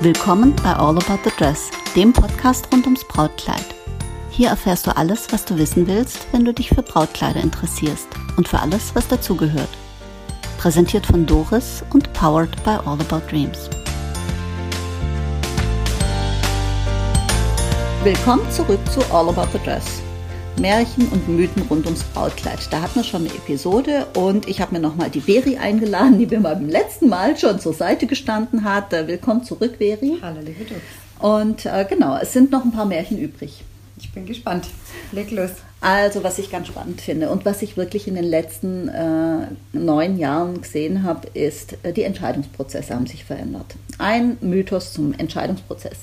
[0.00, 3.64] Willkommen bei All About the Dress, dem Podcast rund ums Brautkleid.
[4.30, 8.06] Hier erfährst du alles, was du wissen willst, wenn du dich für Brautkleider interessierst
[8.36, 9.68] und für alles, was dazugehört.
[10.58, 13.68] Präsentiert von Doris und powered by All About Dreams.
[18.04, 20.00] Willkommen zurück zu All About the Dress.
[20.60, 22.58] Märchen und Mythen rund ums Brautkleid.
[22.70, 26.26] Da hatten wir schon eine Episode und ich habe mir nochmal die Veri eingeladen, die
[26.26, 28.92] mir beim letzten Mal schon zur Seite gestanden hat.
[28.92, 30.18] Äh, willkommen zurück, Veri.
[30.20, 30.74] Hallo, liebe du.
[31.24, 33.62] Und äh, genau, es sind noch ein paar Märchen übrig.
[33.98, 34.66] Ich bin gespannt.
[35.12, 35.50] Leg los.
[35.80, 40.18] Also, was ich ganz spannend finde und was ich wirklich in den letzten äh, neun
[40.18, 43.76] Jahren gesehen habe, ist, äh, die Entscheidungsprozesse haben sich verändert.
[43.98, 45.98] Ein Mythos zum Entscheidungsprozess.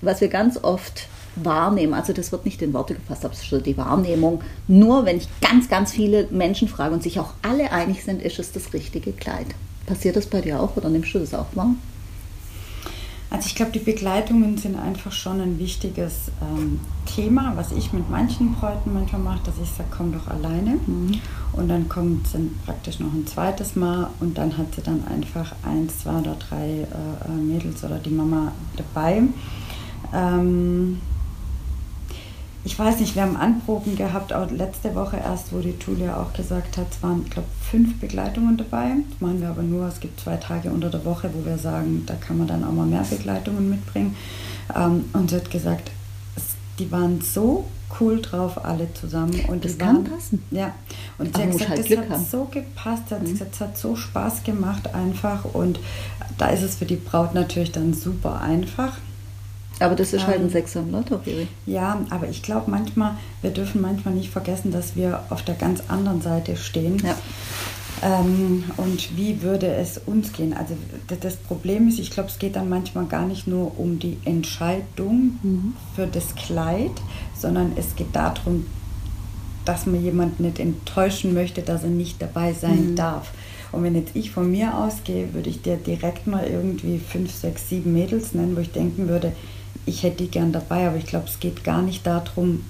[0.00, 1.94] Was wir ganz oft wahrnehmen.
[1.94, 4.42] Also das wird nicht in Worte gefasst, aber es ist die Wahrnehmung.
[4.68, 8.38] Nur wenn ich ganz, ganz viele Menschen frage und sich auch alle einig sind, ist
[8.38, 9.46] es das richtige Kleid.
[9.86, 11.74] Passiert das bei dir auch oder nimmst du das auch wahr?
[13.34, 18.08] Also ich glaube, die Begleitungen sind einfach schon ein wichtiges ähm, Thema, was ich mit
[18.08, 20.78] manchen Bräuten manchmal mache, dass ich sage, komm doch alleine.
[20.86, 21.20] Mhm.
[21.52, 25.52] Und dann kommt sie praktisch noch ein zweites Mal und dann hat sie dann einfach
[25.64, 29.22] eins, zwei oder drei äh, äh Mädels oder die Mama dabei.
[30.14, 31.00] Ähm,
[32.64, 36.32] ich weiß nicht, wir haben Anproben gehabt, auch letzte Woche erst, wo die Julia auch
[36.32, 38.92] gesagt hat, es waren, ich glaube, fünf Begleitungen dabei.
[39.10, 42.04] Das machen wir aber nur, es gibt zwei Tage unter der Woche, wo wir sagen,
[42.06, 44.16] da kann man dann auch mal mehr Begleitungen mitbringen.
[44.74, 45.90] Ähm, und sie hat gesagt,
[46.78, 47.66] die waren so
[48.00, 49.44] cool drauf, alle zusammen.
[49.48, 50.42] Und das kann waren, passen.
[50.50, 50.74] Ja.
[51.18, 52.24] Und sie hat gesagt, halt das hat haben.
[52.24, 53.32] so gepasst, hat mhm.
[53.32, 55.44] gesagt, es hat so Spaß gemacht einfach.
[55.44, 55.78] Und
[56.38, 58.96] da ist es für die Braut natürlich dann super einfach.
[59.80, 61.48] Aber das ist halt ein ähm, Sechser im Lotto, Riri.
[61.66, 65.82] Ja, aber ich glaube manchmal, wir dürfen manchmal nicht vergessen, dass wir auf der ganz
[65.88, 67.02] anderen Seite stehen.
[67.04, 67.16] Ja.
[68.02, 70.52] Ähm, und wie würde es uns gehen?
[70.52, 70.76] Also
[71.20, 75.38] das Problem ist, ich glaube, es geht dann manchmal gar nicht nur um die Entscheidung
[75.42, 75.72] mhm.
[75.94, 76.92] für das Kleid,
[77.36, 78.66] sondern es geht darum,
[79.64, 82.96] dass man jemanden nicht enttäuschen möchte, dass er nicht dabei sein mhm.
[82.96, 83.32] darf.
[83.72, 87.68] Und wenn jetzt ich von mir ausgehe, würde ich dir direkt mal irgendwie fünf, sechs,
[87.68, 89.32] sieben Mädels nennen, wo ich denken würde,
[89.86, 92.64] ich hätte die gern dabei, aber ich glaube, es geht gar nicht darum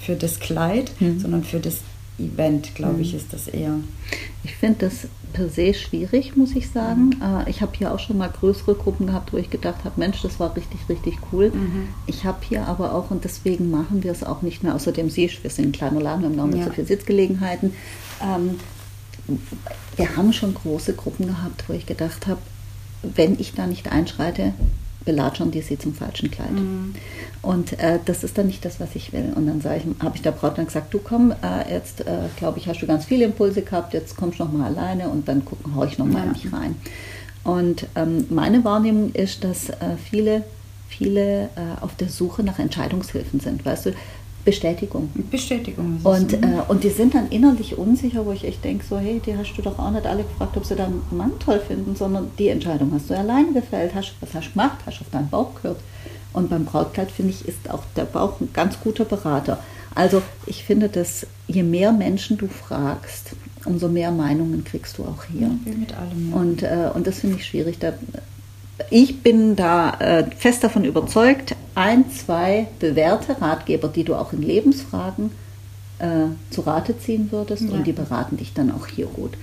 [0.00, 1.20] für das Kleid, mhm.
[1.20, 1.78] sondern für das
[2.18, 3.02] Event, glaube mhm.
[3.02, 3.74] ich, ist das eher.
[4.42, 7.10] Ich finde das per se schwierig, muss ich sagen.
[7.10, 7.44] Mhm.
[7.46, 10.40] Ich habe hier auch schon mal größere Gruppen gehabt, wo ich gedacht habe, Mensch, das
[10.40, 11.50] war richtig, richtig cool.
[11.50, 11.88] Mhm.
[12.06, 15.42] Ich habe hier aber auch, und deswegen machen wir es auch nicht mehr, außerdem siehst
[15.42, 16.66] wir sind ein kleiner Laden, wir haben noch nicht ja.
[16.66, 17.72] so viele Sitzgelegenheiten.
[18.22, 18.58] Ähm,
[19.96, 22.40] wir haben schon große Gruppen gehabt, wo ich gedacht habe,
[23.02, 24.54] wenn ich da nicht einschreite,
[25.08, 26.52] belatschern die sie zum falschen Kleid.
[26.52, 26.94] Mhm.
[27.40, 29.32] Und äh, das ist dann nicht das, was ich will.
[29.34, 29.62] Und dann
[30.02, 32.86] habe ich der Braut dann gesagt, du komm, äh, jetzt äh, glaube ich, hast du
[32.86, 35.96] ganz viele Impulse gehabt, jetzt kommst du noch mal alleine und dann gucken, hau ich
[35.96, 36.32] noch mal ja.
[36.32, 36.76] mich rein.
[37.42, 40.44] Und ähm, meine Wahrnehmung ist, dass äh, viele,
[40.88, 43.64] viele äh, auf der Suche nach Entscheidungshilfen sind.
[43.64, 43.92] Weißt du,
[44.48, 45.10] Bestätigung.
[45.30, 46.00] Bestätigung.
[46.04, 49.36] Und, äh, und die sind dann innerlich unsicher, wo ich echt denke, so hey, die
[49.36, 52.48] hast du doch auch nicht alle gefragt, ob sie deinen Mann toll finden, sondern die
[52.48, 53.94] Entscheidung hast du alleine gefällt.
[53.94, 54.78] Hast, was hast du gemacht?
[54.86, 55.80] Hast du auf deinen Bauch gehört?
[56.32, 59.58] Und beim Brautkleid, finde ich, ist auch der Bauch ein ganz guter Berater.
[59.94, 63.32] Also ich finde, dass je mehr Menschen du fragst,
[63.66, 65.48] umso mehr Meinungen kriegst du auch hier.
[65.48, 66.32] Ja, mit allem.
[66.32, 67.78] Und, äh, und das finde ich schwierig.
[67.80, 67.92] Da
[68.90, 74.42] ich bin da äh, fest davon überzeugt, ein, zwei bewährte Ratgeber, die du auch in
[74.42, 75.30] Lebensfragen
[76.00, 77.70] äh, zu Rate ziehen würdest ja.
[77.70, 79.34] und die beraten dich dann auch hier gut.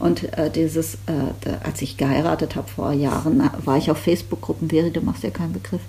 [0.00, 4.90] Und äh, dieses, äh, als ich geheiratet habe vor Jahren, war ich auf Facebook-Gruppen, Veri,
[4.90, 5.82] du machst ja keinen Begriff.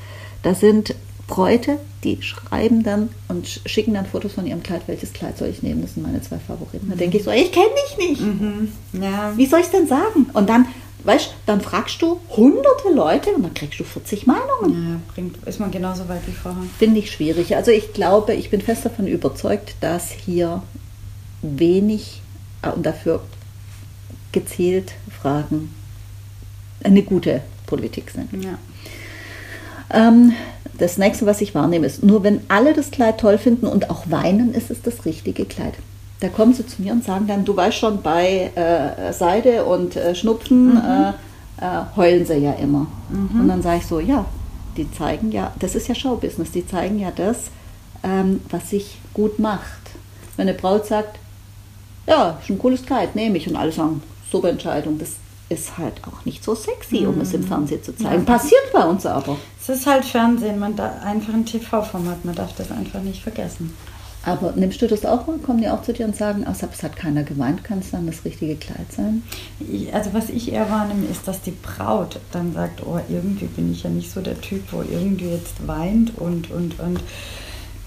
[0.44, 0.94] Da sind
[1.28, 4.84] Bräute, die schreiben dann und schicken dann Fotos von ihrem Kleid.
[4.86, 5.82] Welches Kleid soll ich nehmen?
[5.82, 6.88] Das sind meine zwei Favoriten.
[6.88, 7.00] Da mhm.
[7.00, 8.22] denke ich so, ich kenne dich nicht.
[8.22, 8.72] Mhm.
[9.02, 9.34] Ja.
[9.36, 10.30] Wie soll ich es denn sagen?
[10.34, 10.68] Und dann
[11.06, 14.92] weißt dann fragst du hunderte Leute und dann kriegst du 40 Meinungen.
[14.92, 16.64] Ja, bringt, ist man genauso weit wie vorher.
[16.78, 17.56] Finde ich schwierig.
[17.56, 20.64] Also ich glaube, ich bin fest davon überzeugt, dass hier
[21.42, 22.22] wenig
[22.62, 23.22] äh, und dafür
[24.32, 25.74] gezielt Fragen
[26.84, 28.44] eine gute Politik sind.
[28.44, 28.58] Ja.
[29.92, 30.34] Ähm,
[30.78, 34.10] das nächste, was ich wahrnehme, ist, nur wenn alle das Kleid toll finden und auch
[34.10, 35.76] weinen, ist es das richtige Kleid
[36.26, 39.96] da kommen sie zu mir und sagen dann, du weißt schon, bei äh, Seide und
[39.96, 40.82] äh, Schnupfen mhm.
[40.82, 41.10] äh,
[41.62, 42.88] äh heulen sie ja immer.
[43.10, 43.42] Mhm.
[43.42, 44.26] Und dann sage ich so, ja,
[44.76, 47.52] die zeigen ja, das ist ja Showbusiness, die zeigen ja das,
[48.04, 49.82] ähm, was sich gut macht.
[50.36, 51.20] Wenn eine Braut sagt,
[52.08, 53.48] ja, ist ein cooles Kleid, nehme ich.
[53.48, 54.02] Und alle sagen,
[54.32, 55.14] super Entscheidung, das
[55.50, 57.10] ist halt auch nicht so sexy, mhm.
[57.10, 57.48] um es im mhm.
[57.48, 58.26] Fernsehen zu zeigen.
[58.26, 59.38] Passiert bei uns aber.
[59.62, 63.76] Es ist halt Fernsehen, man da einfach ein TV-Format, man darf das einfach nicht vergessen.
[64.26, 65.38] Aber nimmst du das auch mal?
[65.38, 68.08] Kommen die auch zu dir und sagen, also, es hat keiner geweint, kann es dann
[68.08, 69.24] das richtige Kleid sein?
[69.94, 73.84] Also was ich eher wahrnehme, ist, dass die Braut dann sagt, oh, irgendwie bin ich
[73.84, 77.00] ja nicht so der Typ, wo irgendwie jetzt weint und, und, und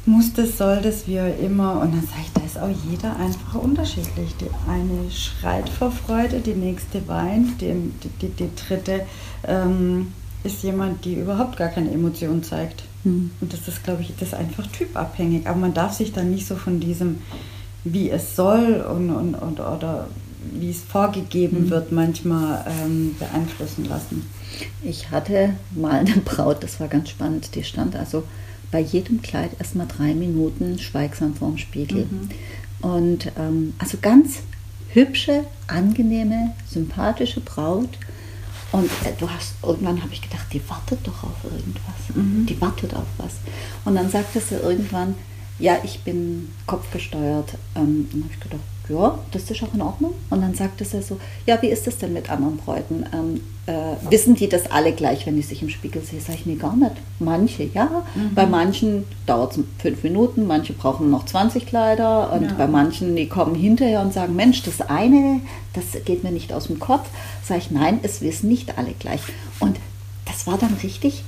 [0.06, 1.81] muss das, soll das, wie auch immer.
[1.81, 4.34] Und dann sage ich, da ist auch jeder einfach unterschiedlich.
[4.41, 9.02] Die eine schreit vor Freude, die nächste weint, die, die, die, die dritte
[9.46, 10.12] ähm,
[10.44, 12.84] ist jemand, die überhaupt gar keine Emotion zeigt.
[13.04, 13.30] Mhm.
[13.40, 15.46] Und das ist, glaube ich, das ist einfach typabhängig.
[15.46, 17.18] Aber man darf sich dann nicht so von diesem,
[17.84, 20.08] wie es soll und, und, und oder
[20.52, 21.70] wie es vorgegeben mhm.
[21.70, 24.26] wird, manchmal ähm, beeinflussen lassen.
[24.82, 28.24] Ich hatte mal eine Braut, das war ganz spannend, die stand also
[28.70, 32.06] bei jedem Kleid erstmal drei Minuten schweigsam vorm Spiegel.
[32.10, 32.28] Mhm.
[32.80, 34.40] Und ähm, also ganz
[34.90, 37.90] hübsche, angenehme, sympathische Braut.
[38.70, 42.15] Und äh, du hast, irgendwann habe ich gedacht, die wartet doch auf irgendwas.
[42.15, 42.47] Mhm.
[42.47, 43.35] Die wartet auf was.
[43.85, 45.15] Und dann sagte sie irgendwann,
[45.59, 47.55] ja, ich bin kopfgesteuert.
[47.75, 50.14] Ähm, dann habe ich gedacht, ja, das ist auch in Ordnung.
[50.31, 53.05] Und dann sagte sie so, ja, wie ist das denn mit anderen Bräuten?
[53.12, 56.20] Ähm, äh, wissen die das alle gleich, wenn die sich im Spiegel sehen?
[56.26, 56.93] Sag ich, nee, gar nicht.
[57.19, 58.05] Manche, ja.
[58.14, 58.35] Mhm.
[58.35, 62.55] Bei manchen dauert es fünf Minuten, manche brauchen noch 20 Kleider und ja.
[62.56, 65.41] bei manchen, die kommen hinterher und sagen, Mensch, das eine,
[65.75, 67.08] das geht mir nicht aus dem Kopf.
[67.44, 69.20] Sag ich, nein, es wissen nicht alle gleich.
[69.61, 69.76] Und
[70.25, 71.25] das war dann richtig,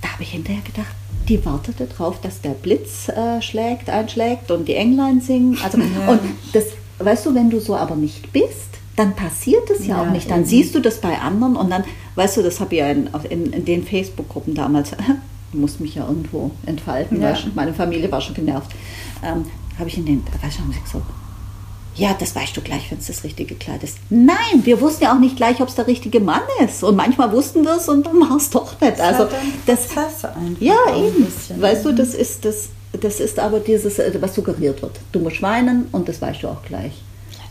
[0.00, 0.94] da habe ich hinterher gedacht,
[1.28, 5.58] die wartete darauf, dass der Blitz äh, schlägt, einschlägt und die Englein singen.
[5.62, 6.08] Also, ja.
[6.08, 6.20] Und
[6.52, 6.64] das,
[6.98, 10.30] weißt du, wenn du so aber nicht bist, dann passiert es ja, ja, auch nicht.
[10.30, 10.48] Dann eben.
[10.48, 11.84] siehst du das bei anderen und dann,
[12.16, 14.90] weißt du, das habe ich ja in, in, in den Facebook-Gruppen damals,
[15.52, 17.36] du musst mich ja irgendwo entfalten, ja.
[17.36, 18.70] Schon, meine Familie war schon genervt,
[19.22, 19.44] ähm,
[19.78, 21.04] habe ich in den, weißt du, haben sie gesagt,
[21.98, 23.98] ja, das weißt du gleich, wenn es das richtige Kleid ist.
[24.08, 26.84] Nein, wir wussten ja auch nicht gleich, ob es der richtige Mann ist.
[26.84, 29.00] Und manchmal wussten wir es und dann war es doch nicht.
[29.00, 29.26] Also
[29.66, 30.22] das, das
[30.60, 31.26] ja eben.
[31.60, 34.98] Weißt du, das ist das, das ist aber dieses, äh, was suggeriert wird.
[35.12, 36.92] Du musst weinen und das weißt du auch gleich.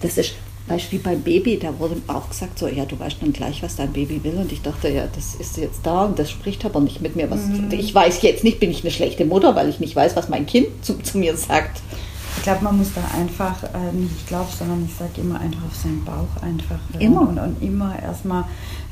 [0.01, 0.33] Das ist
[0.67, 3.93] Beispiel beim Baby, da wurde auch gesagt, so, ja, du weißt dann gleich, was dein
[3.93, 4.35] Baby will.
[4.35, 7.31] Und ich dachte, ja, das ist jetzt da und das spricht aber nicht mit mir.
[7.31, 7.69] Was, mhm.
[7.71, 10.45] Ich weiß jetzt nicht, bin ich eine schlechte Mutter, weil ich nicht weiß, was mein
[10.45, 11.81] Kind zu, zu mir sagt.
[12.37, 15.65] Ich glaube, man muss da einfach, äh, nicht ich glaube, sondern ich sage immer einfach
[15.65, 16.79] auf seinen Bauch einfach.
[16.97, 17.21] Immer.
[17.21, 18.43] Und, und immer erstmal,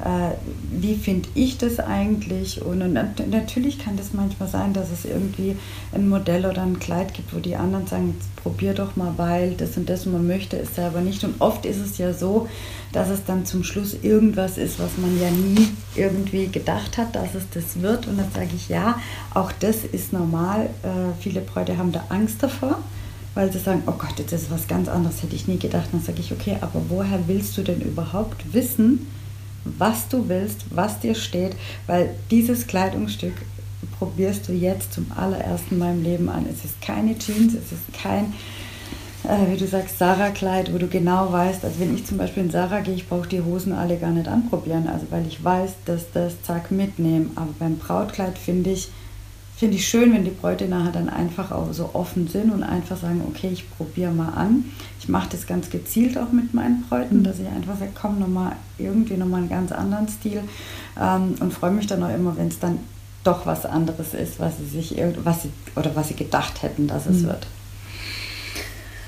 [0.03, 0.31] äh,
[0.71, 2.61] wie finde ich das eigentlich?
[2.61, 2.93] Und, und,
[3.29, 5.55] natürlich kann das manchmal sein, dass es irgendwie
[5.93, 9.53] ein Modell oder ein Kleid gibt, wo die anderen sagen, jetzt probier doch mal, weil
[9.53, 11.23] das und das und man möchte es selber nicht.
[11.23, 12.49] Und oft ist es ja so,
[12.91, 17.35] dass es dann zum Schluss irgendwas ist, was man ja nie irgendwie gedacht hat, dass
[17.35, 18.07] es das wird.
[18.07, 18.99] Und dann sage ich, ja,
[19.33, 20.69] auch das ist normal.
[20.83, 22.79] Äh, viele Bräute haben da Angst davor
[23.35, 25.89] weil sie sagen, oh Gott, jetzt ist was ganz anderes, hätte ich nie gedacht.
[25.91, 29.07] Dann sage ich, okay, aber woher willst du denn überhaupt wissen,
[29.65, 31.55] was du willst, was dir steht?
[31.85, 33.33] Weil dieses Kleidungsstück
[33.99, 36.45] probierst du jetzt zum allerersten Mal im Leben an.
[36.49, 38.33] Es ist keine Jeans, es ist kein,
[39.23, 42.51] äh, wie du sagst, Sarah-Kleid, wo du genau weißt, also wenn ich zum Beispiel in
[42.51, 46.11] Sarah gehe, ich brauche die Hosen alle gar nicht anprobieren, also weil ich weiß, dass
[46.13, 47.31] das zack mitnehmen.
[47.35, 48.89] Aber beim Brautkleid finde ich,
[49.57, 52.97] finde ich schön, wenn die Bräute nachher dann einfach auch so offen sind und einfach
[52.97, 54.65] sagen, okay, ich probiere mal an.
[54.99, 57.23] Ich mache das ganz gezielt auch mit meinen Bräuten, mhm.
[57.23, 60.41] dass ich einfach sage, komm nochmal irgendwie nochmal einen ganz anderen Stil
[60.99, 62.79] ähm, und freue mich dann auch immer, wenn es dann
[63.23, 67.05] doch was anderes ist, was sie sich was sie, oder was sie gedacht hätten, dass
[67.05, 67.27] es mhm.
[67.27, 67.47] wird.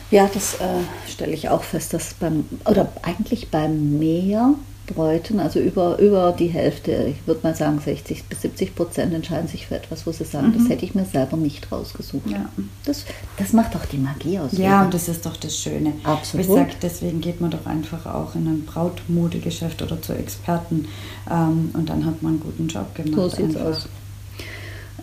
[0.10, 4.54] Ja, das äh, stelle ich auch fest, dass beim, oder eigentlich beim Meer
[4.88, 9.48] Bräuten, also über, über die Hälfte, ich würde mal sagen 60 bis 70 Prozent entscheiden
[9.48, 10.58] sich für etwas, wo sie sagen, mhm.
[10.58, 12.30] das hätte ich mir selber nicht rausgesucht.
[12.30, 12.50] Ja.
[12.86, 13.06] Das,
[13.38, 14.52] das macht doch die Magie aus.
[14.54, 15.94] Ja, und das ist doch das Schöne.
[16.04, 16.46] Absolut.
[16.46, 20.88] Ich sage, deswegen geht man doch einfach auch in ein Brautmodegeschäft oder zu Experten
[21.30, 23.14] ähm, und dann hat man einen guten Job gemacht.
[23.16, 23.90] So sieht es aus.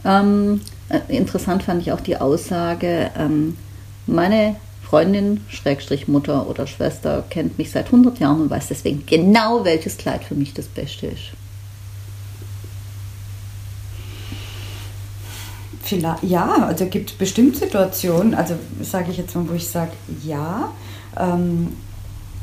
[0.05, 3.57] Ähm, äh, interessant fand ich auch die Aussage, ähm,
[4.07, 4.57] meine
[4.95, 9.97] Freundin, Schrägstrich Mutter oder Schwester kennt mich seit 100 Jahren und weiß deswegen genau, welches
[9.97, 11.33] Kleid für mich das Beste ist.
[15.83, 19.91] Vielleicht, ja, also gibt es bestimmt Situationen, also sage ich jetzt mal, wo ich sage,
[20.23, 20.71] ja,
[21.19, 21.73] ähm,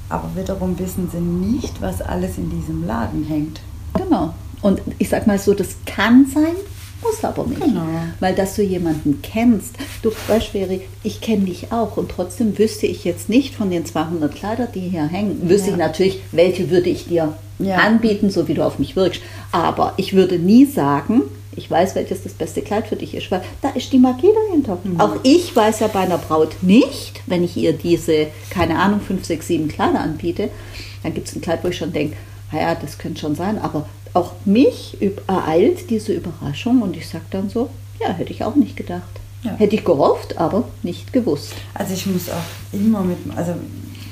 [0.10, 3.62] aber wiederum wissen sie nicht, was alles in diesem Laden hängt.
[3.93, 4.34] Genau.
[4.62, 6.58] Und ich sage mal so, das kann sein,
[7.01, 7.62] muss aber nicht.
[7.62, 7.86] Genau.
[8.20, 9.75] Weil dass du jemanden kennst.
[10.01, 13.86] Du weißt, Schweri, ich kenne dich auch und trotzdem wüsste ich jetzt nicht von den
[13.86, 15.74] 200 Kleider, die hier hängen, wüsste ja.
[15.74, 17.77] ich natürlich, welche würde ich dir ja.
[17.77, 19.22] anbieten, so wie du auf mich wirkst.
[19.51, 21.24] Aber ich würde nie sagen,
[21.55, 24.77] ich weiß, welches das beste Kleid für dich ist, weil da ist die Magie dahinter.
[24.84, 25.00] Mhm.
[25.00, 29.25] Auch ich weiß ja bei einer Braut nicht, wenn ich ihr diese, keine Ahnung, 5,
[29.25, 30.50] 6, 7 Kleider anbiete,
[31.03, 32.15] dann gibt es ein Kleid, wo ich schon denke,
[32.51, 37.50] naja, das könnte schon sein, aber auch mich ereilt diese Überraschung und ich sage dann
[37.50, 39.03] so, ja, hätte ich auch nicht gedacht.
[39.44, 39.56] Ja.
[39.56, 41.53] Hätte ich gehofft, aber nicht gewusst.
[41.74, 43.56] Also ich muss auch immer mit, also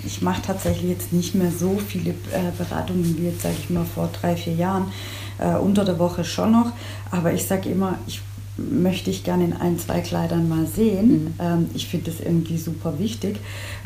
[0.06, 3.86] ich mache tatsächlich jetzt nicht mehr so viele äh, Beratungen wie jetzt, sage ich mal,
[3.86, 4.92] vor drei, vier Jahren.
[5.40, 6.72] Äh, unter der Woche schon noch.
[7.12, 8.22] Aber ich sage immer, ich
[8.58, 11.24] möchte ich gerne in ein, zwei Kleidern mal sehen.
[11.24, 11.34] Mhm.
[11.40, 13.38] Ähm, ich finde das irgendwie super wichtig.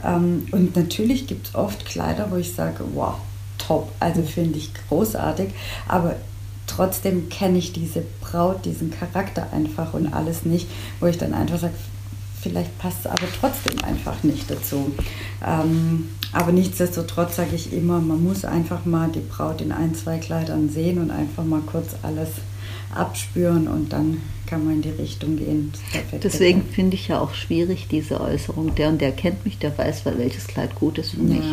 [0.04, 3.16] Ähm, und natürlich gibt es oft Kleider, wo ich sage, wow,
[3.68, 5.50] top, also finde ich großartig.
[5.88, 6.16] Aber
[6.68, 10.68] trotzdem kenne ich diese Braut, diesen Charakter einfach und alles nicht,
[11.00, 11.74] wo ich dann einfach sage,
[12.42, 14.92] vielleicht passt es aber trotzdem einfach nicht dazu.
[15.46, 20.18] Ähm, aber nichtsdestotrotz sage ich immer, man muss einfach mal die Braut in ein, zwei
[20.18, 22.30] Kleidern sehen und einfach mal kurz alles
[22.94, 25.72] abspüren und dann kann man in die Richtung gehen.
[26.22, 30.06] Deswegen finde ich ja auch schwierig diese Äußerung, der und der kennt mich, der weiß,
[30.06, 31.44] welches Kleid gut ist für mich.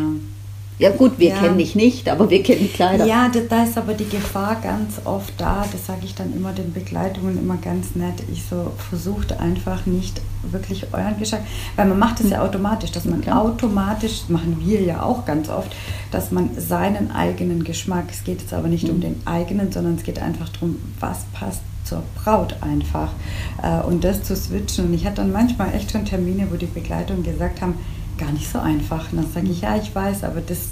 [0.80, 0.90] Ja.
[0.90, 1.38] Gut, wir ja.
[1.38, 3.04] kennen dich nicht, aber wir kennen die Kleider.
[3.04, 5.66] Ja, da, da ist aber die Gefahr ganz oft da.
[5.70, 8.22] Das sage ich dann immer den Begleitungen immer ganz nett.
[8.32, 11.42] Ich so versucht einfach nicht wirklich euren Geschmack,
[11.76, 12.46] weil man macht es ja hm.
[12.46, 13.42] automatisch, dass man Klar.
[13.42, 15.70] automatisch, machen wir ja auch ganz oft,
[16.10, 18.94] dass man seinen eigenen Geschmack, es geht jetzt aber nicht mhm.
[18.94, 23.10] um den eigenen, sondern es geht einfach darum, was passt zur Braut einfach.
[23.62, 24.86] Äh, und das zu switchen.
[24.86, 27.74] Und ich hatte dann manchmal echt schon Termine, wo die Begleitungen gesagt haben,
[28.20, 29.10] gar nicht so einfach.
[29.10, 30.68] Und dann sage ich, ja, ich weiß, aber das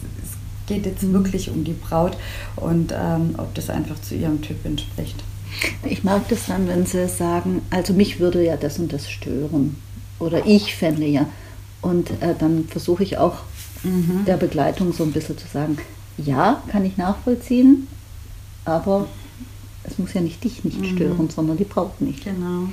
[0.67, 1.15] geht jetzt mhm.
[1.15, 2.17] wirklich um die Braut
[2.57, 5.25] und ähm, ob das einfach zu ihrem Typ entspricht.
[5.83, 9.77] Ich mag das dann, wenn sie sagen, also mich würde ja das und das stören.
[10.19, 11.27] Oder ich fände ja.
[11.81, 13.39] Und äh, dann versuche ich auch
[13.83, 14.25] mhm.
[14.27, 15.79] der Begleitung so ein bisschen zu sagen,
[16.19, 17.87] ja, kann ich nachvollziehen,
[18.65, 19.07] aber
[19.85, 20.97] es muss ja nicht dich nicht mhm.
[20.97, 22.25] stören, sondern die Braut nicht.
[22.25, 22.69] Genau.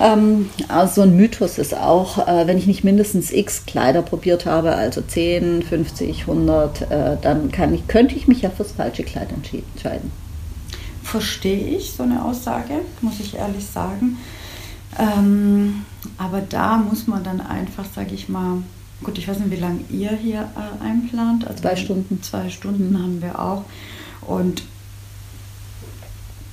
[0.00, 4.74] Ähm, also ein Mythos ist auch, äh, wenn ich nicht mindestens x Kleider probiert habe,
[4.74, 9.28] also 10, 50, 100, äh, dann kann ich, könnte ich mich ja fürs falsche Kleid
[9.32, 10.12] entscheiden.
[11.02, 14.18] Verstehe ich so eine Aussage, muss ich ehrlich sagen.
[14.98, 15.84] Ähm,
[16.16, 18.62] aber da muss man dann einfach, sage ich mal,
[19.02, 21.46] gut, ich weiß nicht, wie lange ihr hier äh, einplant.
[21.46, 22.22] Also zwei Stunden.
[22.22, 23.64] Zwei Stunden haben wir auch.
[24.22, 24.62] Und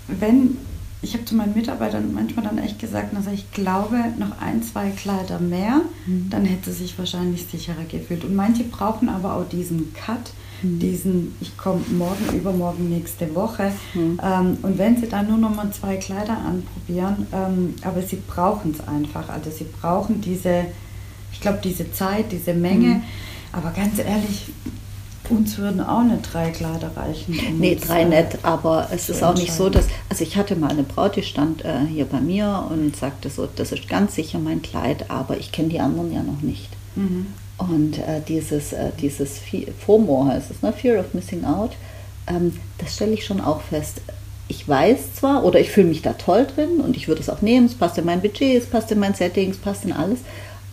[0.08, 0.58] wenn
[1.06, 4.90] ich habe zu meinen Mitarbeitern manchmal dann echt gesagt, also ich glaube, noch ein, zwei
[4.90, 6.32] Kleider mehr, mhm.
[6.32, 8.24] dann hätte sie sich wahrscheinlich sicherer gefühlt.
[8.24, 10.34] Und manche brauchen aber auch diesen Cut,
[10.64, 10.80] mhm.
[10.80, 13.72] diesen, ich komme morgen, übermorgen, nächste Woche.
[13.94, 14.20] Mhm.
[14.24, 18.72] Ähm, und wenn sie dann nur noch mal zwei Kleider anprobieren, ähm, aber sie brauchen
[18.72, 19.30] es einfach.
[19.30, 20.66] Also sie brauchen diese,
[21.32, 22.88] ich glaube, diese Zeit, diese Menge.
[22.88, 23.04] Mhm.
[23.52, 24.48] Aber ganz ehrlich,
[25.30, 27.40] uns würden auch nicht drei Kleider reichen.
[27.48, 29.88] Um nee, drei äh, nicht, aber es ist auch nicht so, dass.
[30.10, 33.48] Also, ich hatte mal eine Braut, die stand äh, hier bei mir und sagte so:
[33.56, 36.70] Das ist ganz sicher mein Kleid, aber ich kenne die anderen ja noch nicht.
[36.96, 37.28] Mhm.
[37.58, 39.40] Und äh, dieses, äh, dieses
[39.86, 40.74] FOMO heißt es, ne?
[40.74, 41.72] Fear of Missing Out,
[42.28, 44.02] ähm, das stelle ich schon auch fest.
[44.48, 47.42] Ich weiß zwar oder ich fühle mich da toll drin und ich würde es auch
[47.42, 50.20] nehmen, es passt in mein Budget, es passt in mein Setting, es passt in alles,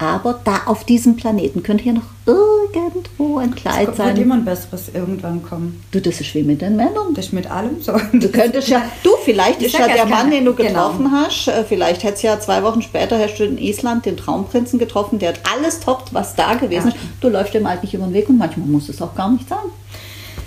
[0.02, 4.16] aber da auf diesem Planeten könnte hier noch irgendwo ein Kleid es sein.
[4.16, 5.82] wird ein besseres irgendwann kommen.
[5.90, 7.14] Du, das ist wie mit den Männern.
[7.14, 7.92] Das ist mit allem so.
[8.12, 10.68] Du könntest ja, du, vielleicht ist ja der Mann, den du genau.
[10.68, 11.26] getroffen genau.
[11.26, 15.18] hast, äh, vielleicht hättest ja zwei Wochen später hast du in Island den Traumprinzen getroffen,
[15.18, 16.94] der hat alles toppt, was da gewesen ja.
[16.94, 16.96] ist.
[17.20, 19.48] Du läufst dem halt nicht über den Weg und manchmal muss es auch gar nicht
[19.48, 19.58] sein.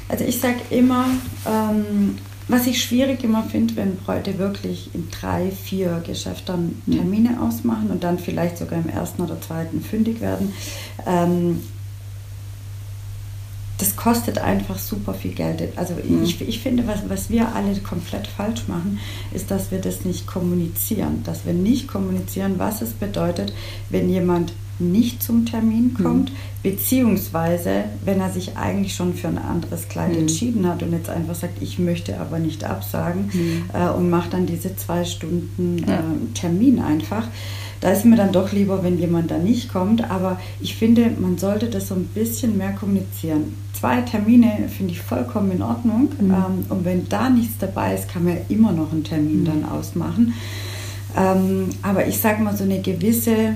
[0.08, 1.06] Also ich sage immer,
[1.48, 6.94] ähm, was ich schwierig immer finde, wenn Bräute wirklich in drei, vier Geschäften hm.
[6.94, 10.54] Termine ausmachen und dann vielleicht sogar im ersten oder zweiten fündig werden.
[11.06, 11.62] Ähm,
[13.78, 15.78] das kostet einfach super viel Geld.
[15.78, 16.24] Also mhm.
[16.24, 19.00] ich, ich finde, was, was wir alle komplett falsch machen,
[19.34, 21.24] ist, dass wir das nicht kommunizieren.
[21.24, 23.54] Dass wir nicht kommunizieren, was es bedeutet,
[23.90, 26.04] wenn jemand nicht zum Termin mhm.
[26.04, 26.36] kommt, mhm.
[26.66, 30.22] Beziehungsweise wenn er sich eigentlich schon für ein anderes Kleid mhm.
[30.22, 33.64] entschieden hat und jetzt einfach sagt, ich möchte aber nicht absagen mhm.
[33.72, 37.28] äh, und macht dann diese zwei Stunden äh, Termin einfach.
[37.82, 41.38] Da ist mir dann doch lieber, wenn jemand da nicht kommt, aber ich finde, man
[41.38, 43.54] sollte das so ein bisschen mehr kommunizieren.
[43.80, 46.32] Zwei Termine finde ich vollkommen in Ordnung mhm.
[46.32, 49.46] ähm, und wenn da nichts dabei ist, kann man immer noch einen Termin mhm.
[49.46, 50.34] dann ausmachen.
[51.16, 53.56] Ähm, aber ich sage mal, so eine gewisse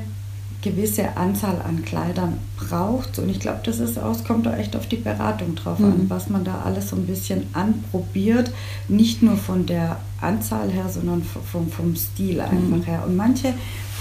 [0.61, 3.19] gewisse Anzahl an Kleidern braucht.
[3.19, 5.85] Und ich glaube, das ist aus, kommt da echt auf die Beratung drauf mhm.
[5.85, 8.51] an, was man da alles so ein bisschen anprobiert.
[8.87, 12.83] Nicht nur von der Anzahl her, sondern vom, vom Stil einfach mhm.
[12.83, 13.03] her.
[13.07, 13.53] Und manche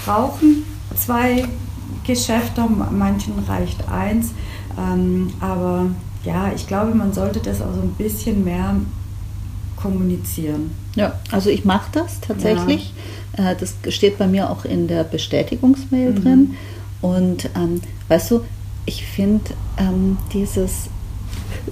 [0.05, 0.63] brauchen
[0.95, 1.45] zwei
[2.05, 4.31] Geschäfte, manchen reicht eins.
[4.77, 5.87] Ähm, aber
[6.25, 8.75] ja, ich glaube, man sollte das auch so ein bisschen mehr
[9.77, 10.71] kommunizieren.
[10.95, 12.87] Ja, also ich mache das tatsächlich.
[12.87, 13.03] Ja.
[13.37, 16.23] Äh, das steht bei mir auch in der Bestätigungsmail mhm.
[16.23, 16.55] drin.
[17.01, 18.41] Und ähm, weißt du,
[18.85, 20.89] ich finde ähm, dieses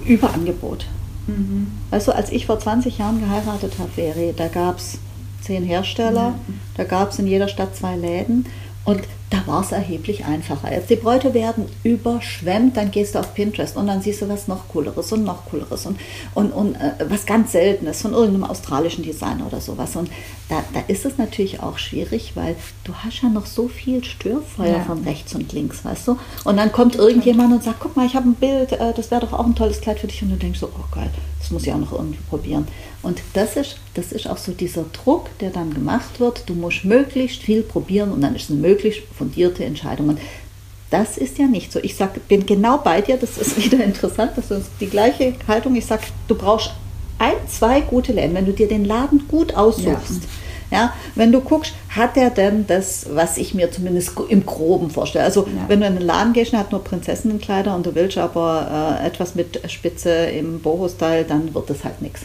[0.04, 0.86] Überangebot.
[1.26, 1.68] Mhm.
[1.90, 4.98] Weißt du, als ich vor 20 Jahren geheiratet habe, Veri, da gab es
[5.42, 6.34] zehn Hersteller.
[6.76, 8.46] Da gab es in jeder Stadt zwei Läden.
[8.88, 10.72] Und da war es erheblich einfacher.
[10.72, 14.48] Jetzt die Bräute werden überschwemmt, dann gehst du auf Pinterest und dann siehst du was
[14.48, 16.00] noch cooleres und noch cooleres und,
[16.32, 19.94] und, und äh, was ganz Seltenes von irgendeinem australischen Designer oder sowas.
[19.94, 20.10] Und
[20.48, 24.78] da, da ist es natürlich auch schwierig, weil du hast ja noch so viel Störfeuer
[24.78, 24.84] ja.
[24.84, 26.18] von rechts und links, weißt du?
[26.44, 29.20] Und dann kommt irgendjemand und sagt, guck mal, ich habe ein Bild, äh, das wäre
[29.20, 30.22] doch auch ein tolles Kleid für dich.
[30.22, 31.10] Und du denkst so, oh geil,
[31.48, 32.68] das muss ich auch noch irgendwie probieren.
[33.02, 36.42] Und das ist, das ist auch so dieser Druck, der dann gemacht wird.
[36.46, 40.10] Du musst möglichst viel probieren und dann ist es eine möglichst fundierte Entscheidung.
[40.10, 40.18] Und
[40.90, 41.80] das ist ja nicht so.
[41.82, 45.74] Ich sag, bin genau bei dir, das ist wieder interessant, das ist die gleiche Haltung.
[45.74, 46.72] Ich sage, du brauchst
[47.18, 49.86] ein, zwei gute Läden, wenn du dir den Laden gut aussuchst.
[49.86, 50.28] Ja.
[50.70, 50.92] Ja.
[51.14, 55.24] wenn du guckst, hat er denn das, was ich mir zumindest im Groben vorstelle?
[55.24, 55.68] Also, ja.
[55.68, 59.06] wenn du in den Laden gehst und hat nur Prinzessinnenkleider und du willst aber äh,
[59.06, 62.22] etwas mit Spitze im Boho-Style, dann wird das halt nichts.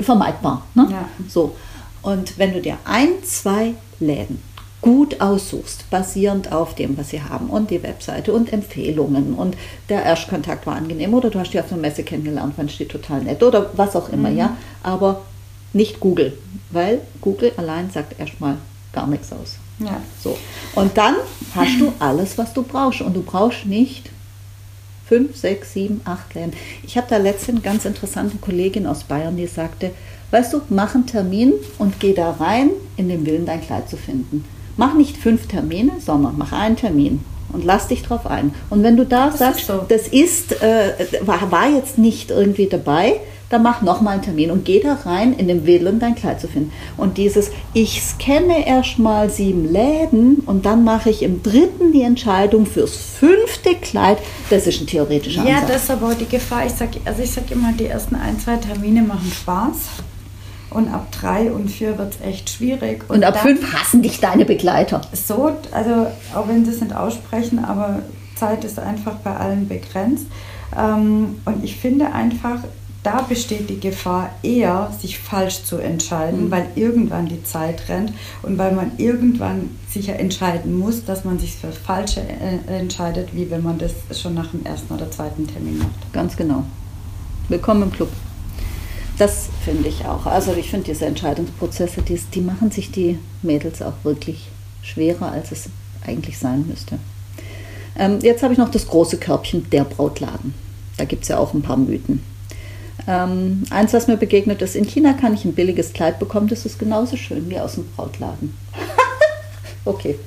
[0.00, 0.66] Vermeidbar.
[0.74, 0.88] Ne?
[0.90, 1.08] Ja.
[1.28, 1.54] So.
[2.02, 4.42] Und wenn du dir ein, zwei Läden
[4.86, 9.56] gut aussuchst, basierend auf dem, was sie haben und die Webseite und Empfehlungen und
[9.88, 13.22] der Erstkontakt war angenehm oder du hast die auf einer Messe kennengelernt, fandest die total
[13.22, 14.36] nett oder was auch immer, mhm.
[14.36, 15.22] ja, aber
[15.72, 16.36] nicht Google,
[16.70, 18.56] weil Google allein sagt erstmal
[18.92, 19.58] gar nichts aus.
[19.78, 20.00] Ja.
[20.22, 20.38] So.
[20.74, 21.16] Und dann
[21.54, 24.10] hast du alles, was du brauchst und du brauchst nicht
[25.06, 26.52] fünf, sechs, sieben, acht Läden.
[26.82, 29.92] Ich habe da letztens eine ganz interessante Kollegin aus Bayern, die sagte,
[30.30, 33.96] weißt du, mach einen Termin und geh da rein in den Willen, dein Kleid zu
[33.96, 34.44] finden.
[34.76, 37.20] Mach nicht fünf Termine, sondern mach einen Termin
[37.52, 38.54] und lass dich drauf ein.
[38.68, 39.84] Und wenn du da das sagst, ist so.
[39.88, 40.92] das ist, äh,
[41.22, 45.32] war, war jetzt nicht irgendwie dabei, dann mach nochmal einen Termin und geh da rein
[45.32, 46.72] in den Willen, dein Kleid zu finden.
[46.96, 52.66] Und dieses, ich scanne erstmal sieben Läden und dann mache ich im dritten die Entscheidung
[52.66, 54.18] fürs fünfte Kleid,
[54.50, 55.60] das ist ein theoretischer Ansatz.
[55.60, 56.66] Ja, das ist aber die Gefahr.
[56.66, 59.76] Ich sage also ich sag immer, die ersten ein, zwei Termine machen Spaß.
[60.70, 63.04] Und ab drei und vier wird es echt schwierig.
[63.08, 65.00] Und, und ab fünf hassen dich deine Begleiter.
[65.12, 68.02] So, also auch wenn sie es nicht aussprechen, aber
[68.34, 70.26] Zeit ist einfach bei allen begrenzt.
[70.76, 72.58] Ähm, und ich finde einfach,
[73.06, 76.50] da besteht die Gefahr eher, sich falsch zu entscheiden, mhm.
[76.50, 81.54] weil irgendwann die Zeit rennt und weil man irgendwann sich entscheiden muss, dass man sich
[81.54, 85.78] für Falsche äh, entscheidet, wie wenn man das schon nach dem ersten oder zweiten Termin
[85.78, 86.12] macht.
[86.12, 86.64] Ganz genau.
[87.48, 88.08] Willkommen im Club.
[89.18, 90.26] Das finde ich auch.
[90.26, 94.48] Also ich finde diese Entscheidungsprozesse, die, die machen sich die Mädels auch wirklich
[94.82, 95.68] schwerer, als es
[96.04, 96.98] eigentlich sein müsste.
[97.96, 100.54] Ähm, jetzt habe ich noch das große Körbchen, der Brautladen.
[100.96, 102.35] Da gibt es ja auch ein paar Mythen.
[103.06, 106.66] Ähm, eins, was mir begegnet ist, in China kann ich ein billiges Kleid bekommen, das
[106.66, 108.56] ist genauso schön wie aus dem Brautladen.
[109.84, 110.18] okay,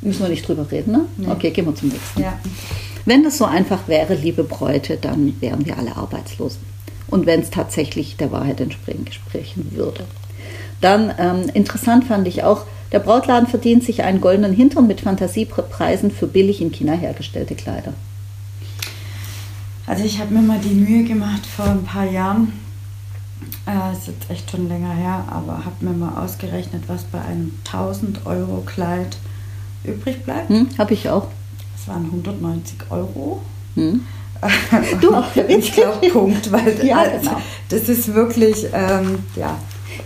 [0.00, 1.04] müssen wir nicht drüber reden, ne?
[1.16, 1.28] Nee.
[1.28, 2.20] Okay, gehen wir zum nächsten.
[2.20, 2.38] Ja.
[3.04, 6.58] Wenn das so einfach wäre, liebe Bräute, dann wären wir alle arbeitslos
[7.08, 10.04] und wenn es tatsächlich der Wahrheit entsprechen würde.
[10.80, 16.10] Dann ähm, interessant fand ich auch, der Brautladen verdient sich einen goldenen Hintern mit Fantasiepreisen
[16.10, 17.92] für billig in China hergestellte Kleider.
[19.88, 22.52] Also ich habe mir mal die Mühe gemacht vor ein paar Jahren,
[23.66, 27.52] äh, ist jetzt echt schon länger her, aber habe mir mal ausgerechnet, was bei einem
[27.64, 29.16] 1000 Euro Kleid
[29.84, 30.50] übrig bleibt.
[30.50, 31.28] Hm, habe ich auch.
[31.74, 33.40] Das waren 190 Euro.
[33.76, 34.04] Hm.
[35.00, 37.40] Du auch Ich glaube, Punkt, weil ja, genau.
[37.70, 39.58] das ist wirklich, ähm, ja.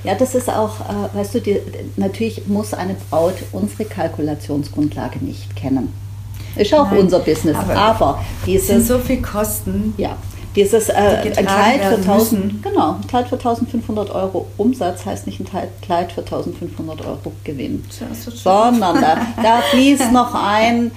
[0.04, 1.60] Ja, das ist auch, äh, weißt du, die,
[1.96, 5.92] natürlich muss eine Braut unsere Kalkulationsgrundlage nicht kennen.
[6.56, 9.94] Ist auch Nein, unser Business, aber, aber dieses, sind so viel Kosten.
[9.96, 10.16] Ja,
[10.54, 15.40] dieses äh, ein Kleid für 1000, genau, ein Kleid für 1500 Euro Umsatz heißt nicht
[15.40, 15.48] ein
[15.80, 17.84] Kleid für 1500 Euro Gewinn,
[18.34, 20.90] sondern da, da fließt noch ein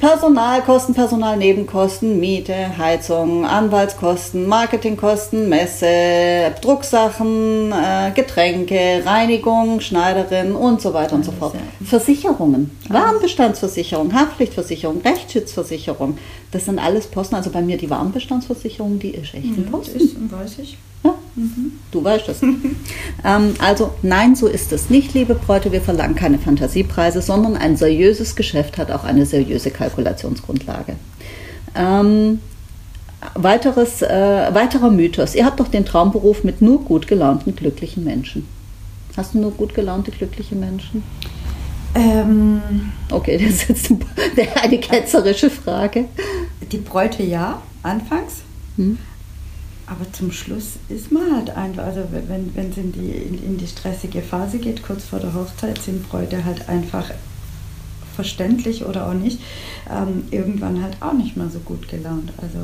[0.00, 11.14] Personalkosten, Personalnebenkosten, Miete, Heizung, Anwaltskosten, Marketingkosten, Messe, Drucksachen, äh, Getränke, Reinigung, Schneiderin und so weiter
[11.14, 11.54] und so fort.
[11.84, 16.18] Versicherungen, Warenbestandsversicherung, Haftpflichtversicherung, Rechtsschutzversicherung,
[16.50, 17.34] das sind alles Posten.
[17.34, 19.98] Also bei mir die Warenbestandsversicherung, die ist echt ein Posten.
[19.98, 20.78] Ist, weiß ich.
[21.04, 21.14] Ja?
[21.34, 21.72] Mhm.
[21.90, 22.42] Du weißt das.
[23.24, 25.72] ähm, also nein, so ist es nicht, liebe Bräute.
[25.72, 30.96] Wir verlangen keine Fantasiepreise, sondern ein seriöses Geschäft hat auch eine seriöse Kalkulationsgrundlage.
[31.74, 32.40] Ähm,
[33.34, 35.34] weiteres, äh, weiterer Mythos.
[35.34, 38.46] Ihr habt doch den Traumberuf mit nur gut gelaunten, glücklichen Menschen.
[39.16, 41.02] Hast du nur gut gelaunte, glückliche Menschen?
[41.94, 42.62] Ähm,
[43.10, 43.92] okay, das ist jetzt
[44.62, 46.06] eine ketzerische Frage.
[46.70, 48.40] Die Bräute ja, anfangs.
[48.76, 48.98] Hm.
[49.92, 53.58] Aber zum Schluss ist man halt einfach, also wenn, wenn es in die, in, in
[53.58, 57.10] die stressige Phase geht, kurz vor der Hochzeit, sind Bräute halt einfach
[58.16, 59.40] verständlich oder auch nicht,
[59.90, 62.32] ähm, irgendwann halt auch nicht mehr so gut gelaunt.
[62.40, 62.58] Also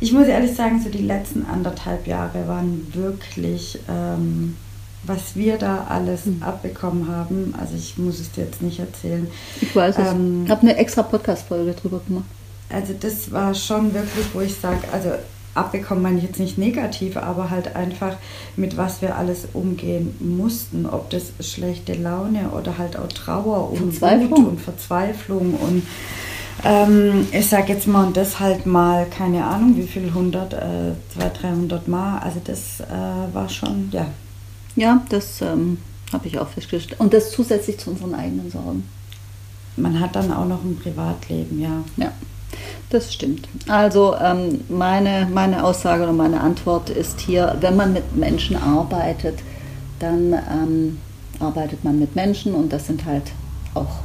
[0.00, 4.54] ich muss ehrlich sagen, so die letzten anderthalb Jahre waren wirklich ähm,
[5.04, 6.42] was wir da alles mhm.
[6.42, 7.54] abbekommen haben.
[7.58, 9.28] Also ich muss es dir jetzt nicht erzählen.
[9.60, 10.08] Ich weiß es.
[10.08, 12.26] Ähm, ich habe eine extra Podcast-Folge drüber gemacht.
[12.68, 15.10] Also das war schon wirklich, wo ich sage, also
[15.54, 18.16] abbekommen meine ich jetzt nicht negativ, aber halt einfach
[18.56, 24.00] mit was wir alles umgehen mussten, ob das schlechte Laune oder halt auch Trauer und
[24.00, 25.82] Wut und Verzweiflung und
[26.64, 30.56] ähm, ich sage jetzt mal, und das halt mal, keine Ahnung, wie viel, 100, äh,
[31.14, 34.06] 200, 300 Mal, also das äh, war schon, ja.
[34.74, 35.78] Ja, das ähm,
[36.12, 37.00] habe ich auch festgestellt.
[37.00, 38.88] Und das zusätzlich zu unseren eigenen Sorgen.
[39.76, 41.84] Man hat dann auch noch ein Privatleben, ja.
[41.96, 42.12] Ja.
[42.90, 43.48] Das stimmt.
[43.68, 49.38] Also ähm, meine, meine Aussage oder meine Antwort ist hier, wenn man mit Menschen arbeitet,
[49.98, 50.98] dann ähm,
[51.40, 53.24] arbeitet man mit Menschen und das sind halt
[53.74, 53.98] auch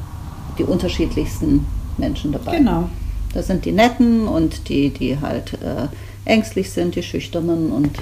[0.57, 1.65] die unterschiedlichsten
[1.97, 2.57] Menschen dabei.
[2.57, 2.89] Genau.
[3.33, 5.87] Das sind die Netten und die, die halt äh,
[6.25, 7.97] ängstlich sind, die Schüchternen und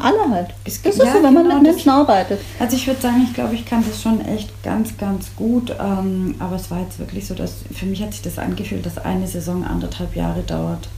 [0.00, 0.48] alle halt.
[0.64, 2.40] Das ist ja, so, wenn man genau, mit Menschen arbeitet.
[2.58, 5.74] Also ich würde sagen, ich glaube, ich kann das schon echt ganz, ganz gut.
[5.80, 8.98] Ähm, aber es war jetzt wirklich so, dass für mich hat sich das angefühlt, dass
[8.98, 10.88] eine Saison anderthalb Jahre dauert.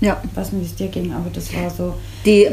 [0.00, 0.20] Ja.
[0.24, 1.94] Ich weiß nicht, wie es dir ging, aber das war so.
[2.26, 2.46] Die,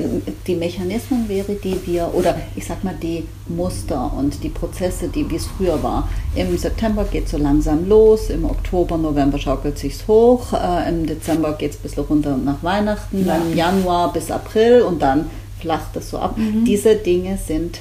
[0.48, 5.30] die Mechanismen wäre, die wir, oder ich sag mal, die Muster und die Prozesse, die
[5.30, 6.08] wie es früher war.
[6.36, 11.06] Im September geht es so langsam los, im Oktober, November schaukelt sich hoch, äh, im
[11.06, 13.34] Dezember geht es ein bisschen runter nach Weihnachten, ja.
[13.34, 15.30] dann im Januar bis April und dann
[15.64, 16.38] flacht es so ab.
[16.38, 16.66] Mhm.
[16.66, 17.80] Diese Dinge sind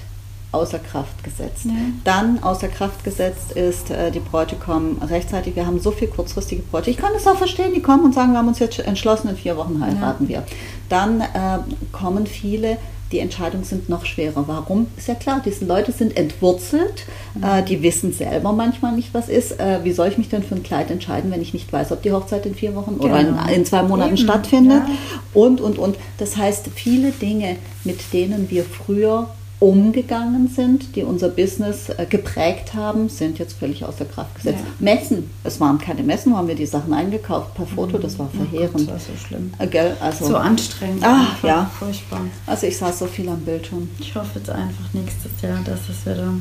[0.52, 1.64] außer Kraft gesetzt.
[1.64, 1.72] Ja.
[2.04, 5.56] Dann außer Kraft gesetzt ist, äh, die Bräute kommen rechtzeitig.
[5.56, 6.90] Wir haben so viel kurzfristige Bräute.
[6.90, 9.36] Ich kann das auch verstehen, die kommen und sagen, wir haben uns jetzt entschlossen, in
[9.36, 10.28] vier Wochen heiraten ja.
[10.28, 10.42] wir.
[10.88, 11.58] Dann äh,
[11.90, 12.76] kommen viele,
[13.12, 14.44] die Entscheidungen sind noch schwerer.
[14.46, 14.86] Warum?
[14.96, 17.42] Ist ja klar, diese Leute sind entwurzelt, mhm.
[17.44, 19.60] äh, die wissen selber manchmal nicht, was ist.
[19.60, 22.02] Äh, wie soll ich mich denn für ein Kleid entscheiden, wenn ich nicht weiß, ob
[22.02, 23.04] die Hochzeit in vier Wochen genau.
[23.04, 24.24] oder in, in, zwei Monaten Eben.
[24.24, 24.82] stattfindet?
[24.86, 24.94] Ja.
[25.34, 25.96] Und, und, und.
[26.18, 29.28] Das heißt, viele Dinge, mit denen wir früher
[29.62, 34.58] umgegangen sind, die unser Business äh, geprägt haben, sind jetzt völlig außer Kraft gesetzt.
[34.58, 34.94] Ja.
[34.94, 38.28] Messen, es waren keine Messen, wo haben wir die Sachen eingekauft per Foto, das war
[38.28, 38.74] verheerend.
[38.74, 39.52] Oh Gott, das war so schlimm.
[39.60, 41.04] Äh, also, so anstrengend.
[41.06, 41.70] Ach, ja.
[41.78, 42.22] Furchtbar.
[42.44, 43.88] Also ich saß so viel am Bildschirm.
[44.00, 46.34] Ich hoffe jetzt einfach nächstes Jahr, dass es wieder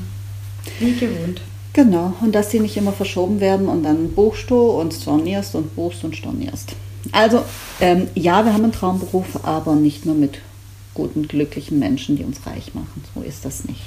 [0.80, 1.42] wie gewohnt.
[1.74, 5.76] Genau, und dass sie nicht immer verschoben werden und dann buchst du und stornierst und
[5.76, 6.72] buchst und stornierst.
[7.12, 7.44] Also,
[7.80, 10.40] ähm, ja, wir haben einen Traumberuf, aber nicht nur mit
[10.94, 13.04] guten, glücklichen Menschen, die uns reich machen.
[13.16, 13.80] So ist das nicht.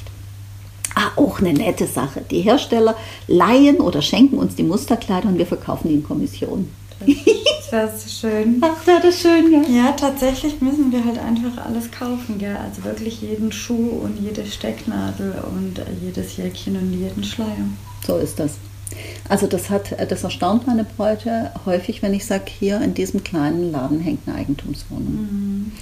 [0.94, 2.22] Ah, auch eine nette Sache.
[2.30, 6.68] Die Hersteller leihen oder schenken uns die Musterkleider und wir verkaufen die in Kommission.
[7.00, 8.58] Das wäre so schön.
[8.62, 9.62] Ach, wäre das schön, ja.
[9.68, 12.56] Ja, tatsächlich müssen wir halt einfach alles kaufen, gell?
[12.56, 17.68] Also wirklich jeden Schuh und jede Stecknadel und jedes Jäckchen und jeden Schleier.
[18.06, 18.52] So ist das.
[19.28, 23.72] Also das hat, das erstaunt meine Bräute häufig, wenn ich sage, hier in diesem kleinen
[23.72, 25.12] Laden hängt eine Eigentumswohnung.
[25.12, 25.72] Mhm.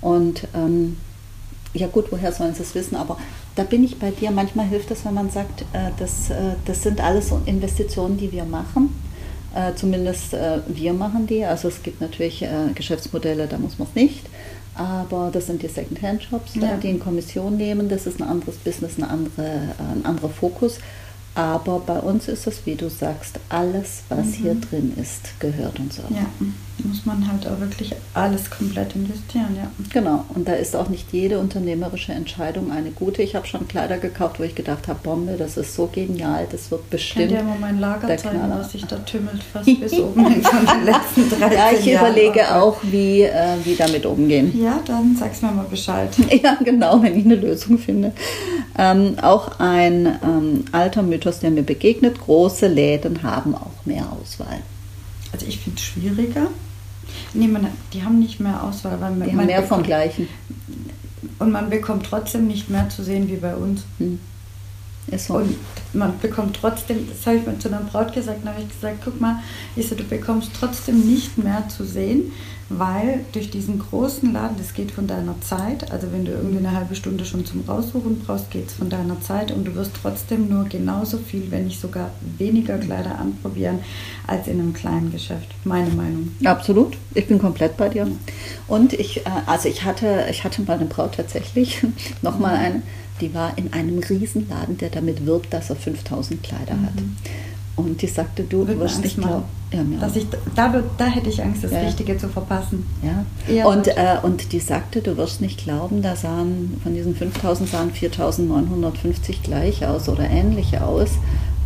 [0.00, 0.96] Und ähm,
[1.74, 2.96] ja gut, woher sollen sie es wissen?
[2.96, 3.16] Aber
[3.54, 4.30] da bin ich bei dir.
[4.30, 8.44] Manchmal hilft es, wenn man sagt, äh, das, äh, das sind alles Investitionen, die wir
[8.44, 8.94] machen.
[9.54, 11.44] Äh, zumindest äh, wir machen die.
[11.44, 14.26] Also es gibt natürlich äh, Geschäftsmodelle, da muss man es nicht.
[14.74, 16.76] Aber das sind die Second-Hand-Shops, ja.
[16.76, 17.88] die in Kommission nehmen.
[17.88, 20.78] Das ist ein anderes Business, eine andere, äh, ein anderer Fokus.
[21.34, 24.32] Aber bei uns ist es, wie du sagst, alles, was mhm.
[24.32, 26.10] hier drin ist, gehört uns auch.
[26.10, 26.26] Ja,
[26.84, 29.70] muss man halt auch wirklich alles komplett investieren, ja.
[29.92, 33.22] Genau, und da ist auch nicht jede unternehmerische Entscheidung eine gute.
[33.22, 36.70] Ich habe schon Kleider gekauft, wo ich gedacht habe, Bombe, das ist so genial, das
[36.70, 37.30] wird bestimmt.
[37.30, 40.42] Ich kann dir mal mein Lager zeigen, was sich da tümmelt, fast bis oben hin
[40.42, 42.06] von den letzten 13 Ja, ich Jahren.
[42.12, 44.52] überlege auch, wie, äh, wie damit umgehen.
[44.60, 46.10] Ja, dann sag's mir mal Bescheid.
[46.42, 48.12] Ja, genau, wenn ich eine Lösung finde.
[48.78, 54.60] Ähm, auch ein ähm, alter Mythos, der mir begegnet, große Läden haben auch mehr Auswahl.
[55.32, 56.48] Also ich finde es schwieriger.
[57.34, 59.00] Nee, man, die haben nicht mehr Auswahl.
[59.00, 60.28] Weil man, die haben mehr bekommt, vom Gleichen.
[61.38, 63.82] Und man bekommt trotzdem nicht mehr zu sehen wie bei uns.
[63.98, 64.18] Hm.
[65.18, 65.34] So.
[65.34, 65.56] Und
[65.92, 68.98] man bekommt trotzdem, das habe ich mal zu einer Braut gesagt, dann habe ich gesagt,
[69.04, 69.40] guck mal,
[69.76, 72.32] ich so, du bekommst trotzdem nicht mehr zu sehen,
[72.70, 76.72] weil durch diesen großen Laden, das geht von deiner Zeit, also wenn du irgendwie eine
[76.72, 80.48] halbe Stunde schon zum Raussuchen brauchst, geht es von deiner Zeit und du wirst trotzdem
[80.48, 83.80] nur genauso viel, wenn nicht sogar weniger Kleider anprobieren
[84.28, 85.48] als in einem kleinen Geschäft.
[85.64, 86.28] Meine Meinung.
[86.44, 88.06] Absolut, ich bin komplett bei dir.
[88.68, 91.84] Und ich, äh, also ich hatte, ich hatte mal eine Braut tatsächlich,
[92.22, 92.82] nochmal eine,
[93.20, 96.86] die war in einem Riesenladen, der damit wirbt, dass er 5000 Kleider mhm.
[96.86, 96.92] hat.
[97.76, 99.44] Und die sagte, du Würde wirst nicht glauben.
[99.72, 101.80] Ja, dass ich, da, da hätte ich Angst, das ja.
[101.80, 102.84] Richtige zu verpassen.
[103.02, 103.64] Ja.
[103.66, 107.92] und, äh, und die sagte, du wirst nicht glauben, da sahen von diesen 5000 sahen
[107.92, 111.10] 4950 gleich aus oder ähnlich aus.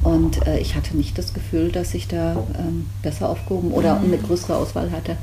[0.02, 4.04] Und äh, ich hatte nicht das Gefühl, dass ich da ähm, besser aufgehoben oder mhm.
[4.04, 5.16] eine größere Auswahl hatte.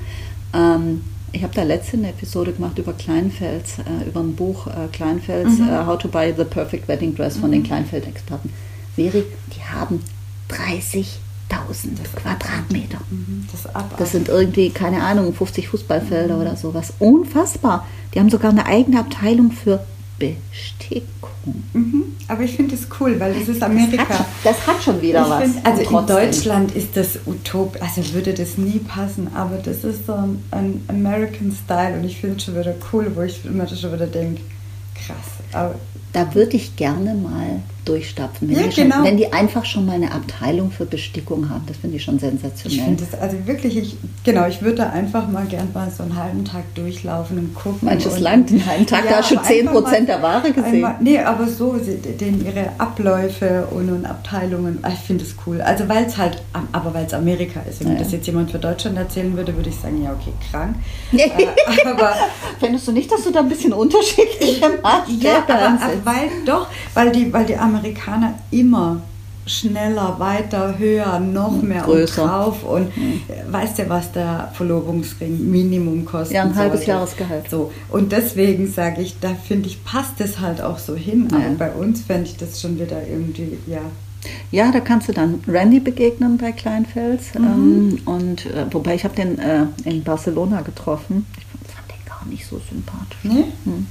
[0.54, 4.88] Ähm, ich habe da letzte eine Episode gemacht über Kleinfels, äh, über ein Buch äh,
[4.91, 5.70] Kleinfels, mhm.
[5.70, 7.54] uh, How to Buy the Perfect Wedding Dress von mhm.
[7.54, 8.52] den Kleinfeld-Experten.
[8.96, 9.24] Veri,
[9.56, 10.02] die haben
[10.50, 11.08] 30.000
[12.15, 13.00] Quadratmeter.
[13.10, 13.48] Mhm.
[13.52, 13.67] Das,
[13.98, 16.94] das, sind irgendwie, keine Ahnung, 50 Fußballfelder oder sowas.
[17.00, 17.88] Unfassbar.
[18.13, 19.86] Die haben sogar eine eigene Abteilung für
[20.21, 21.63] Bestickung.
[21.73, 22.03] Mhm.
[22.27, 24.05] Aber ich finde es cool, weil das ist Amerika.
[24.07, 25.43] Das hat, das hat schon wieder ich was.
[25.43, 30.05] Find, also in Deutschland ist das utop, also würde das nie passen, aber das ist
[30.05, 33.67] so ein, ein American Style und ich finde es schon wieder cool, wo ich immer
[33.67, 34.41] schon wieder denke,
[34.95, 35.17] krass.
[35.51, 35.75] Aber
[36.13, 39.04] da würde ich gerne mal durchstapfen, wenn, ja, die schon, genau.
[39.04, 41.63] wenn die einfach schon mal eine Abteilung für Bestickung haben.
[41.67, 42.78] Das finde ich schon sensationell.
[42.78, 46.04] Ich finde das, also wirklich, ich, genau, ich würde da einfach mal gern mal so
[46.04, 47.88] einen halben Tag durchlaufen und gucken.
[47.88, 50.76] Manches Land einen halben Tag, ja, da hast du 10% mal, der Ware gesehen.
[50.76, 55.62] Einmal, nee, aber so, den, ihre Abläufe und, und Abteilungen, ah, ich finde es cool.
[55.62, 56.41] Also weil es halt,
[56.72, 57.84] aber weil es Amerika ist.
[57.84, 58.00] Wenn ja.
[58.00, 60.76] das jetzt jemand für Deutschland erzählen würde, würde ich sagen, ja, okay, krank.
[61.22, 61.48] Äh,
[61.86, 62.13] aber
[62.60, 67.12] Findest du nicht, dass du da ein bisschen unterschiedliche Maßstäbe Ja, aber, weil doch, weil
[67.12, 67.70] die, weil die Amerikaner
[68.51, 69.01] immer
[69.45, 72.23] schneller, weiter, höher, noch hm, mehr Größer.
[72.23, 72.63] und drauf.
[72.63, 73.21] Und mhm.
[73.49, 76.36] weißt du, was der Verlobungsring Minimum kostet?
[76.36, 77.49] Ja, ein halbes Jahresgehalt.
[77.49, 77.71] So.
[77.89, 81.27] Und deswegen sage ich, da finde ich, passt es halt auch so hin.
[81.31, 81.38] Ja.
[81.38, 83.81] Aber bei uns fände ich das schon wieder irgendwie, ja.
[84.51, 87.34] Ja, da kannst du dann Randy begegnen bei Kleinfels.
[87.34, 87.43] Mhm.
[87.43, 91.25] Ähm, und äh, wobei ich habe den äh, in Barcelona getroffen.
[91.38, 93.17] Ich fand den gar nicht so sympathisch.
[93.23, 93.45] Nee?
[93.63, 93.88] Hm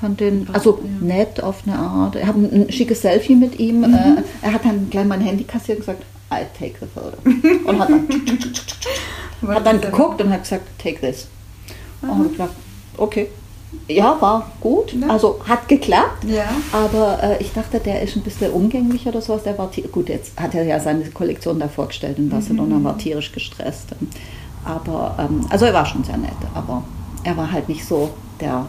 [0.00, 1.06] fand den, also ja.
[1.06, 2.16] nett auf eine Art.
[2.16, 3.78] Ich habe ein, schickes Selfie mit ihm.
[3.78, 3.94] Mhm.
[3.94, 7.16] Äh, er hat dann gleich mein Handy kassiert und gesagt, I take the photo.
[7.68, 8.08] Und hat dann,
[9.54, 11.28] hat dann geguckt und hat gesagt, take this.
[12.02, 12.10] Mhm.
[12.10, 12.54] Und habe gesagt,
[12.96, 13.28] okay.
[13.86, 14.94] Ja, war gut.
[14.94, 15.08] Ja.
[15.08, 16.24] Also hat geklappt.
[16.24, 16.48] Ja.
[16.72, 19.44] Aber äh, ich dachte, der ist ein bisschen umgänglicher oder sowas.
[19.44, 22.84] Der war gut, jetzt hat er ja seine Kollektion da vorgestellt in Barcelona, mhm.
[22.84, 23.90] war tierisch gestresst.
[24.64, 26.82] Aber ähm, also er war schon sehr nett, aber
[27.22, 28.10] er war halt nicht so
[28.40, 28.66] der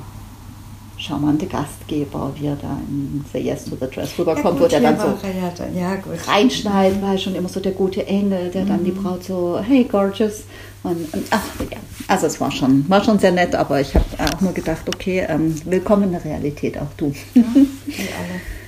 [1.01, 4.79] charmante Gastgeber, wie er da in The Yes to the Dress rüberkommt, ja, wo der
[4.81, 5.17] dann so
[5.75, 8.67] ja, reinschneidet, war schon immer so der gute Engel, der mhm.
[8.67, 9.03] dann die mhm.
[9.03, 10.43] Braut so, hey, gorgeous.
[10.83, 14.05] Und, und, ach, ja, also es war schon, war schon sehr nett, aber ich habe
[14.19, 17.13] auch nur gedacht, okay, ähm, willkommen in der Realität, auch du.
[17.33, 18.60] Ja, alle.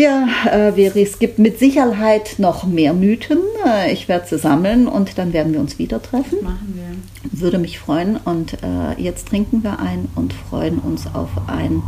[0.00, 3.36] Ja, äh, Veri, es gibt mit Sicherheit noch mehr Mythen.
[3.66, 6.38] Äh, ich werde sie sammeln und dann werden wir uns wieder treffen.
[6.42, 7.38] Machen wir.
[7.38, 8.16] Würde mich freuen.
[8.16, 11.82] Und äh, jetzt trinken wir ein und freuen uns auf ein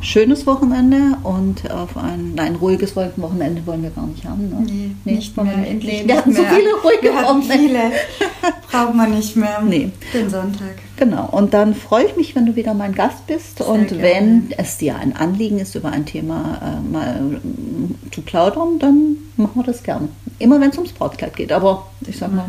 [0.00, 4.48] schönes Wochenende und auf ein, nein, ruhiges Wochenende wollen wir gar nicht haben.
[4.48, 4.62] Ne?
[4.64, 6.42] Nee, nee, nicht mehr, wir, endlich nee, wir hatten mehr.
[6.42, 7.54] so viele ruhige wir Wochenende.
[7.54, 7.80] viele,
[8.70, 9.62] braucht man nicht mehr.
[9.62, 9.90] Nee.
[10.12, 10.76] Den Sonntag.
[10.96, 14.02] Genau, und dann freue ich mich, wenn du wieder mein Gast bist Sehr und gerne.
[14.02, 19.16] wenn es dir ein Anliegen ist, über ein Thema äh, mal äh, zu plaudern, dann
[19.36, 20.08] machen wir das gerne.
[20.38, 22.46] Immer wenn es ums Brautkleid geht, aber ich sag mal,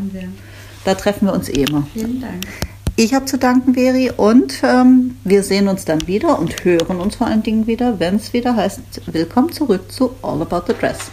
[0.86, 1.86] da treffen wir uns eh immer.
[1.94, 2.48] Vielen Dank.
[3.00, 7.18] Ich habe zu danken, Veri, und ähm, wir sehen uns dann wieder und hören uns
[7.18, 11.12] vor allen Dingen wieder, wenn es wieder heißt, willkommen zurück zu All About the Dress.